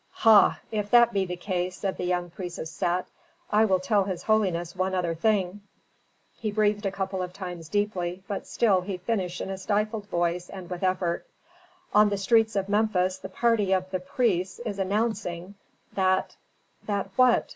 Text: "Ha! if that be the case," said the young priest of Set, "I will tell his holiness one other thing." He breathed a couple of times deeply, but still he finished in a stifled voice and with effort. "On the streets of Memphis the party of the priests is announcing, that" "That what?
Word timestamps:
"Ha! 0.25 0.59
if 0.71 0.89
that 0.89 1.13
be 1.13 1.25
the 1.27 1.35
case," 1.37 1.77
said 1.77 1.95
the 1.97 2.05
young 2.05 2.31
priest 2.31 2.57
of 2.57 2.67
Set, 2.67 3.05
"I 3.51 3.65
will 3.65 3.79
tell 3.79 4.03
his 4.05 4.23
holiness 4.23 4.75
one 4.75 4.95
other 4.95 5.13
thing." 5.13 5.61
He 6.39 6.49
breathed 6.49 6.87
a 6.87 6.91
couple 6.91 7.21
of 7.21 7.33
times 7.33 7.69
deeply, 7.69 8.23
but 8.27 8.47
still 8.47 8.81
he 8.81 8.97
finished 8.97 9.41
in 9.41 9.51
a 9.51 9.59
stifled 9.59 10.07
voice 10.07 10.49
and 10.49 10.71
with 10.71 10.81
effort. 10.81 11.27
"On 11.93 12.09
the 12.09 12.17
streets 12.17 12.55
of 12.55 12.67
Memphis 12.67 13.19
the 13.19 13.29
party 13.29 13.73
of 13.73 13.91
the 13.91 13.99
priests 13.99 14.57
is 14.65 14.79
announcing, 14.79 15.53
that" 15.93 16.35
"That 16.87 17.11
what? 17.15 17.49